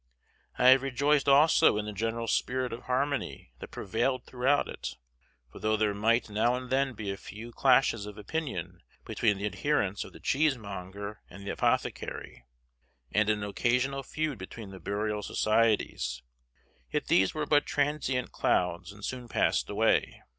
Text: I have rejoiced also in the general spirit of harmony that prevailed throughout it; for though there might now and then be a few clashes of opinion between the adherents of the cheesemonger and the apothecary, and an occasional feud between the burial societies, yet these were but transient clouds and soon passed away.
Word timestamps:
I 0.57 0.69
have 0.69 0.81
rejoiced 0.81 1.29
also 1.29 1.77
in 1.77 1.85
the 1.85 1.93
general 1.93 2.27
spirit 2.27 2.73
of 2.73 2.85
harmony 2.85 3.51
that 3.59 3.69
prevailed 3.69 4.25
throughout 4.25 4.67
it; 4.67 4.97
for 5.51 5.59
though 5.59 5.77
there 5.77 5.93
might 5.93 6.27
now 6.27 6.55
and 6.55 6.71
then 6.71 6.93
be 6.95 7.11
a 7.11 7.17
few 7.17 7.51
clashes 7.51 8.07
of 8.07 8.17
opinion 8.17 8.81
between 9.05 9.37
the 9.37 9.45
adherents 9.45 10.03
of 10.03 10.11
the 10.11 10.19
cheesemonger 10.19 11.21
and 11.29 11.45
the 11.45 11.51
apothecary, 11.51 12.43
and 13.11 13.29
an 13.29 13.43
occasional 13.43 14.01
feud 14.01 14.39
between 14.39 14.71
the 14.71 14.79
burial 14.79 15.21
societies, 15.21 16.23
yet 16.91 17.05
these 17.05 17.35
were 17.35 17.45
but 17.45 17.67
transient 17.67 18.31
clouds 18.31 18.91
and 18.91 19.05
soon 19.05 19.27
passed 19.27 19.69
away. 19.69 20.23